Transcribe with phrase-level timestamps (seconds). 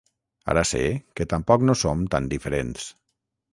[0.53, 0.81] Ara sé
[1.19, 2.91] que tampoc no som tan diferents.